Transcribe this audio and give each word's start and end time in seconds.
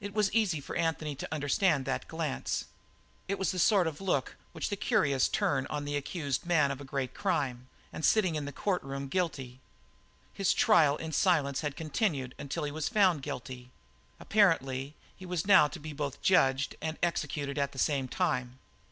It 0.00 0.14
was 0.14 0.32
easy 0.32 0.60
for 0.60 0.76
Anthony 0.76 1.16
to 1.16 1.34
understand 1.34 1.84
that 1.84 2.06
glance. 2.06 2.66
It 3.26 3.40
is 3.40 3.50
the 3.50 3.58
sort 3.58 3.88
of 3.88 4.00
look 4.00 4.36
which 4.52 4.68
the 4.68 4.76
curious 4.76 5.26
turn 5.26 5.66
on 5.66 5.84
the 5.84 5.94
man 5.94 5.98
accused 5.98 6.48
of 6.48 6.80
a 6.80 6.84
great 6.84 7.12
crime 7.12 7.66
and 7.92 8.04
sitting 8.04 8.36
in 8.36 8.44
the 8.44 8.52
court 8.52 8.80
room 8.84 9.08
guilty. 9.08 9.58
His 10.32 10.54
trial 10.54 10.96
in 10.98 11.10
silence 11.10 11.62
had 11.62 11.74
continued 11.74 12.36
until 12.38 12.62
he 12.62 12.70
was 12.70 12.88
found 12.88 13.20
guilty. 13.22 13.70
Apparently, 14.20 14.94
he 15.16 15.26
was 15.26 15.44
now 15.44 15.66
to 15.66 15.80
be 15.80 15.92
both 15.92 16.22
judged 16.22 16.76
and 16.80 16.96
executed 17.02 17.58
at 17.58 17.72
the 17.72 17.80
same 17.80 18.06
time. 18.06 18.60